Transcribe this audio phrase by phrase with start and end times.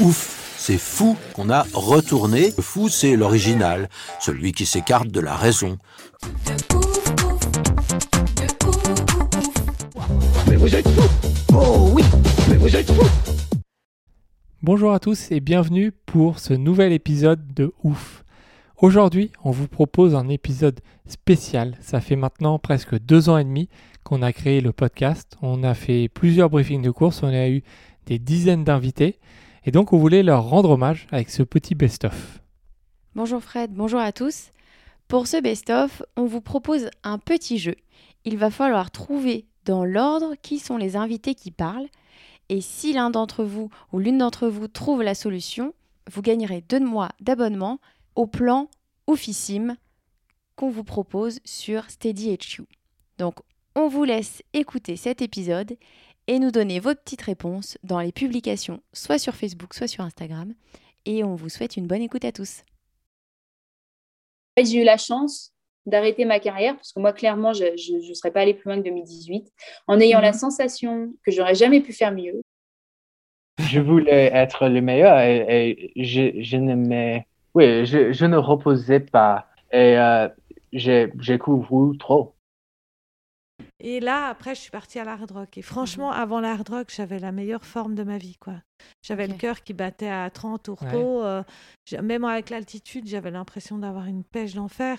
[0.00, 2.52] Ouf, c'est fou qu'on a retourné.
[2.56, 3.88] Le fou, c'est l'original,
[4.20, 5.76] celui qui s'écarte de la raison.
[14.62, 18.22] Bonjour à tous et bienvenue pour ce nouvel épisode de Ouf.
[18.76, 20.78] Aujourd'hui, on vous propose un épisode
[21.08, 21.76] spécial.
[21.80, 23.68] Ça fait maintenant presque deux ans et demi
[24.04, 25.36] qu'on a créé le podcast.
[25.42, 27.64] On a fait plusieurs briefings de course, on a eu
[28.06, 29.18] des dizaines d'invités
[29.64, 32.40] et donc on voulait leur rendre hommage avec ce petit best-of.
[33.14, 34.50] Bonjour Fred, bonjour à tous.
[35.08, 37.74] Pour ce best-of, on vous propose un petit jeu.
[38.24, 41.88] Il va falloir trouver dans l'ordre qui sont les invités qui parlent.
[42.48, 45.74] Et si l'un d'entre vous ou l'une d'entre vous trouve la solution,
[46.12, 47.78] vous gagnerez deux mois d'abonnement
[48.14, 48.68] au plan
[49.06, 49.76] oufissime
[50.56, 52.62] qu'on vous propose sur Steady HQ.
[53.18, 53.36] Donc,
[53.74, 55.76] on vous laisse écouter cet épisode
[56.28, 60.54] et nous donner vos petites réponses dans les publications, soit sur Facebook, soit sur Instagram.
[61.06, 62.62] Et on vous souhaite une bonne écoute à tous.
[64.62, 65.52] J'ai eu la chance
[65.86, 68.84] d'arrêter ma carrière parce que moi, clairement, je ne serais pas allée plus loin que
[68.84, 69.50] 2018
[69.86, 72.42] en ayant la sensation que j'aurais jamais pu faire mieux.
[73.58, 77.18] Je voulais être le meilleur et, et je, je ne me,
[77.54, 80.28] oui, je, je ne reposais pas et euh,
[80.72, 82.34] j'ai j'ai couru trop.
[83.80, 85.56] Et là, après, je suis partie à l'hard rock.
[85.56, 88.54] Et franchement, avant l'hard rock, j'avais la meilleure forme de ma vie, quoi.
[89.02, 91.22] J'avais le cœur qui battait à 30 au repos.
[91.22, 91.42] euh,
[92.02, 94.98] même avec l'altitude, j'avais l'impression d'avoir une pêche d'enfer.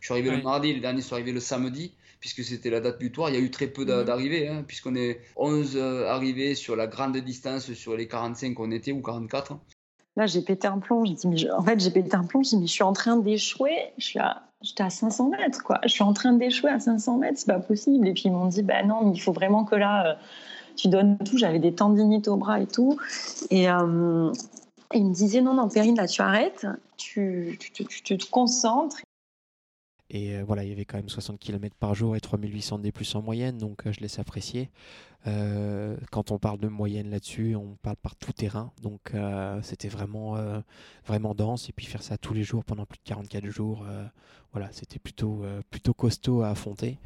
[0.00, 0.36] Je suis arrivé Ouais.
[0.38, 3.28] le mardi, les derniers sont arrivés le samedi, puisque c'était la date butoir.
[3.28, 4.04] Il y a eu très peu Mhm.
[4.04, 8.70] d'arrivées, hein, puisqu'on est 11 euh, arrivés sur la grande distance, sur les 45 qu'on
[8.70, 9.58] était, ou 44.
[10.16, 11.04] Là, j'ai pété un plomb.
[11.04, 12.42] J'ai dit, mais je- en fait, j'ai pété un plomb.
[12.42, 13.92] J'ai dit, mais je suis en train d'échouer.
[13.98, 15.80] Je suis à, j'étais à 500 mètres, quoi.
[15.84, 17.38] Je suis en train d'échouer à 500 mètres.
[17.38, 18.06] C'est pas possible.
[18.06, 20.14] Et puis, ils m'ont dit, bah non, mais il faut vraiment que là, euh,
[20.76, 21.38] tu donnes tout.
[21.38, 22.98] J'avais des tendinites au bras et tout.
[23.50, 24.32] Et, euh,
[24.92, 26.66] et ils me disaient, non, non, Perrine, là, tu arrêtes.
[26.96, 28.98] Tu- tu te concentres.
[30.10, 32.90] Et euh, voilà, il y avait quand même 60 km par jour et 3800 D
[32.90, 34.68] plus en moyenne, donc euh, je laisse apprécier.
[35.28, 39.12] Euh, quand on parle de moyenne là-dessus, on parle par tout terrain, donc
[39.62, 40.36] c'était vraiment,
[41.06, 41.68] vraiment dense.
[41.68, 43.84] Et puis faire ça tous les jours pendant plus de 44 jours,
[44.52, 46.98] voilà, c'était plutôt, plutôt costaud à affronter.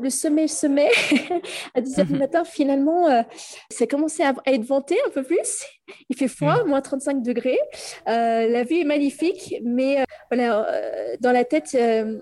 [0.00, 0.90] Le sommet, sommet,
[1.74, 3.22] à 10 heures du matin, finalement, euh,
[3.70, 5.64] ça commençait à, à être venté un peu plus.
[6.08, 7.58] Il fait froid, moins 35 degrés.
[8.08, 12.20] Euh, la vue est magnifique, mais euh, voilà, euh, dans la tête, euh,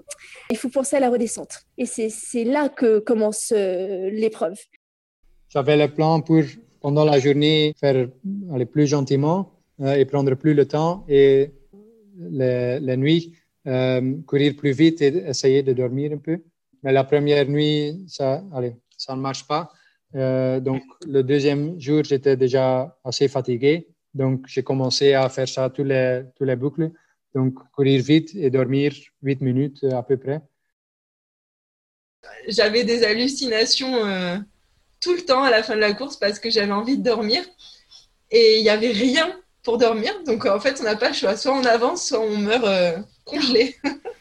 [0.51, 1.63] il faut penser à la redescente.
[1.79, 4.59] Et c'est là que commence euh, l'épreuve.
[5.49, 6.43] J'avais le plan pour,
[6.81, 8.09] pendant la journée, faire
[8.53, 11.05] aller plus gentiment euh, et prendre plus le temps.
[11.09, 11.53] Et
[12.19, 13.35] la, la nuit,
[13.67, 16.43] euh, courir plus vite et essayer de dormir un peu.
[16.85, 19.73] Mais la première nuit, ça, allez, ça ne marche pas.
[20.15, 23.89] Euh, donc, le deuxième jour, j'étais déjà assez fatigué.
[24.13, 26.91] Donc, j'ai commencé à faire ça tous les, les boucles.
[27.35, 28.93] Donc, courir vite et dormir
[29.23, 30.41] 8 minutes à peu près.
[32.49, 34.37] j'avais des hallucinations euh,
[35.01, 37.43] tout le temps à la fin de la course parce que j'avais envie de dormir
[38.31, 40.13] et il n'y avait rien pour dormir.
[40.27, 41.37] Donc en fait, on n'a pas le choix.
[41.37, 43.75] Soit on avance, soit on meurt euh, congelé.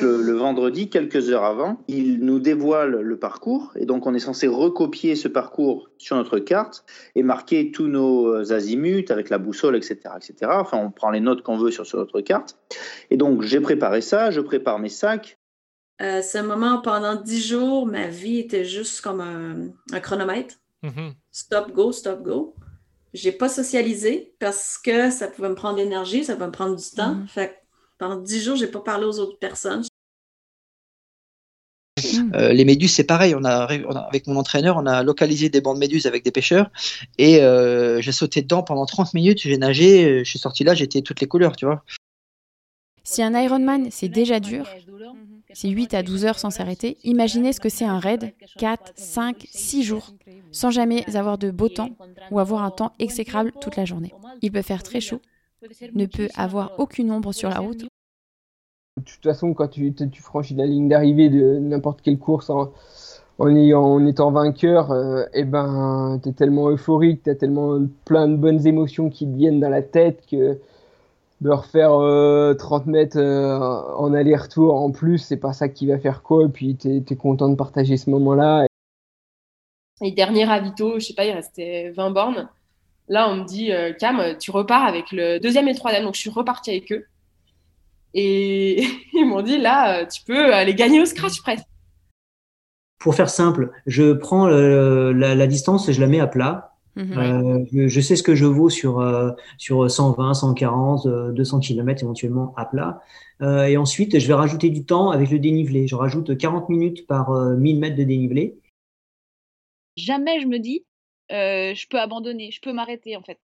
[0.00, 4.20] Le, le vendredi, quelques heures avant, il nous dévoile le parcours et donc on est
[4.20, 9.76] censé recopier ce parcours sur notre carte et marquer tous nos azimuts avec la boussole,
[9.76, 10.52] etc., etc.
[10.54, 12.58] Enfin, on prend les notes qu'on veut sur, sur notre carte.
[13.10, 15.38] Et donc j'ai préparé ça, je prépare mes sacs.
[15.98, 20.54] À ce moment, pendant dix jours, ma vie était juste comme un, un chronomètre.
[20.82, 21.14] Mhm.
[21.32, 22.54] Stop, go, stop, go.
[23.14, 26.76] J'ai pas socialisé parce que ça pouvait me prendre de l'énergie, ça pouvait me prendre
[26.76, 27.16] du temps.
[27.26, 27.54] Fait que
[27.98, 29.82] pendant dix jours, j'ai pas parlé aux autres personnes.
[32.34, 33.34] Euh, les méduses, c'est pareil.
[33.34, 36.24] On a, on a- avec mon entraîneur, on a localisé des bancs de méduses avec
[36.24, 36.70] des pêcheurs
[37.18, 39.40] et euh, j'ai sauté dedans pendant 30 minutes.
[39.40, 41.84] J'ai nagé, je suis sorti là, j'étais toutes les couleurs, tu vois.
[43.04, 44.66] Si un Ironman, c'est déjà dur,
[45.54, 49.46] c'est 8 à 12 heures sans s'arrêter, imaginez ce que c'est un raid, 4, 5,
[49.50, 50.14] 6 jours,
[50.52, 51.90] sans jamais avoir de beau temps
[52.30, 54.12] ou avoir un temps exécrable toute la journée.
[54.42, 55.22] Il peut faire très chaud,
[55.94, 57.86] ne peut avoir aucune ombre sur la route.
[58.98, 62.70] De toute façon, quand tu, tu franchis la ligne d'arrivée de n'importe quelle course en,
[64.06, 64.94] étant vainqueur,
[65.32, 69.26] et eh ben, tu es tellement euphorique, tu as tellement plein de bonnes émotions qui
[69.26, 70.58] te viennent dans la tête que
[71.40, 71.92] de refaire
[72.56, 76.46] 30 mètres en aller-retour en plus, c'est pas ça qui va faire quoi.
[76.46, 78.66] Et puis tu es, content de partager ce moment-là.
[80.00, 82.48] Et dernier ravito, je sais pas, il restait 20 bornes.
[83.08, 86.04] Là, on me dit, Cam, tu repars avec le deuxième et le troisième.
[86.04, 87.06] Donc, je suis repartie avec eux.
[88.14, 91.66] Et ils m'ont dit, là, tu peux aller gagner au scratch presque.
[92.98, 96.78] Pour faire simple, je prends la, la, distance et je la mets à plat.
[96.98, 97.16] Mhm.
[97.16, 102.52] Euh, je, sais ce que je vaux sur, euh, sur 120, 140, 200 km éventuellement
[102.56, 103.00] à plat.
[103.40, 105.86] Euh, et ensuite, je vais rajouter du temps avec le dénivelé.
[105.86, 108.58] Je rajoute 40 minutes par 1000 mètres de dénivelé.
[109.96, 110.84] Jamais je me dis,
[111.30, 113.38] je peux abandonner, je peux m'arrêter en fait.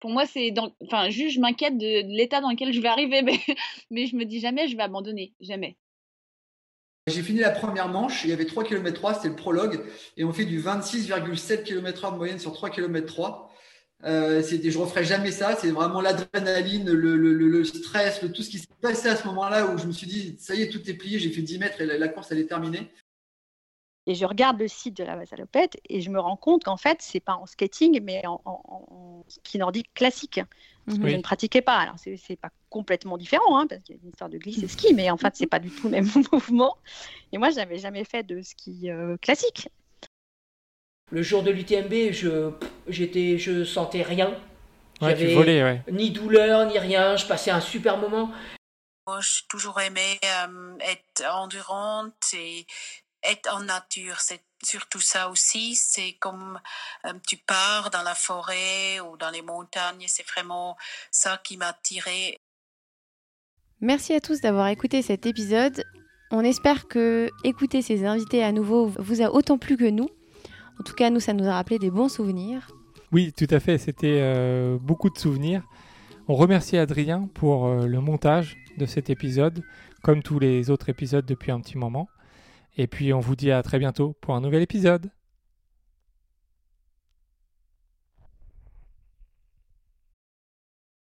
[0.00, 0.52] Pour moi, c'est
[0.84, 3.22] enfin, juste je m'inquiète de, l'état dans lequel je vais arriver,
[3.90, 5.76] mais, je me dis jamais je vais abandonner, jamais.
[7.08, 9.80] J'ai fini la première manche, il y avait 3 km 3, c'était le prologue,
[10.16, 13.50] et on fait du 26,7 km/h de moyenne sur 3 km 3.
[14.04, 19.08] Euh, je referai jamais ça, c'est vraiment l'adrénaline, le, stress, tout ce qui s'est passé
[19.08, 21.30] à ce moment-là où je me suis dit, ça y est, tout est plié, j'ai
[21.30, 22.90] fait 10 mètres et la, course, elle est terminée.
[24.08, 26.96] Et je regarde le site de la Vasalopette et je me rends compte qu'en fait,
[27.02, 30.40] c'est pas en skating, mais en, en, ski nordique classique,
[30.88, 31.76] ce que je ne pratiquais pas.
[31.76, 34.62] Alors, c'est, n'est pas complètement différent, hein, parce qu'il y a une histoire de glisse
[34.62, 36.78] et ski, mais en fait, c'est pas du tout le même mouvement.
[37.32, 39.68] Et moi, j'avais jamais fait de ski euh, classique.
[41.10, 42.52] Le jour de l'UTMB, je,
[42.88, 44.30] j'étais, je sentais rien.
[45.02, 47.16] Ouais, J'avais volais, ni douleur, ni rien.
[47.16, 48.30] Je passais un super moment.
[49.06, 52.66] Moi, j'ai toujours aimé euh, être endurante et
[53.22, 55.74] être en nature, c'est surtout ça aussi.
[55.74, 56.58] C'est comme
[57.06, 60.76] euh, tu pars dans la forêt ou dans les montagnes, c'est vraiment
[61.10, 62.38] ça qui m'a attiré.
[63.80, 65.84] Merci à tous d'avoir écouté cet épisode.
[66.30, 70.08] On espère que écouter ces invités à nouveau vous a autant plu que nous.
[70.80, 72.68] En tout cas, nous, ça nous a rappelé des bons souvenirs.
[73.12, 73.78] Oui, tout à fait.
[73.78, 75.62] C'était euh, beaucoup de souvenirs.
[76.28, 79.62] On remercie Adrien pour euh, le montage de cet épisode,
[80.02, 82.08] comme tous les autres épisodes depuis un petit moment.
[82.78, 85.10] Et puis on vous dit à très bientôt pour un nouvel épisode.